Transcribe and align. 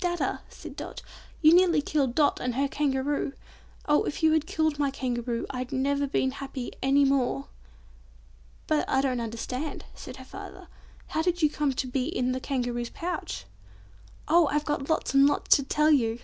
"Dadda," 0.00 0.40
said 0.48 0.74
Dot, 0.74 1.00
"You 1.40 1.54
nearly 1.54 1.80
killed 1.80 2.16
Dot 2.16 2.40
and 2.40 2.56
her 2.56 2.66
Kangaroo! 2.66 3.34
Oh 3.86 4.02
if 4.02 4.20
you 4.20 4.36
killed 4.40 4.80
my 4.80 4.90
Kangaroo, 4.90 5.46
I'd 5.50 5.70
never 5.70 6.00
have 6.00 6.10
been 6.10 6.32
happy 6.32 6.72
any 6.82 7.04
more!" 7.04 7.46
"But 8.66 8.84
I 8.88 9.00
don't 9.00 9.20
understand," 9.20 9.84
said 9.94 10.16
her 10.16 10.24
father. 10.24 10.66
"How 11.06 11.22
did 11.22 11.40
you 11.40 11.48
come 11.48 11.72
to 11.74 11.86
be 11.86 12.06
in 12.08 12.32
the 12.32 12.40
Kangaroo's 12.40 12.90
pouch?" 12.90 13.44
"Oh! 14.26 14.48
I've 14.48 14.64
got 14.64 14.90
lots 14.90 15.14
and 15.14 15.24
lots 15.24 15.54
to 15.54 15.62
tell 15.62 15.92
you!" 15.92 16.14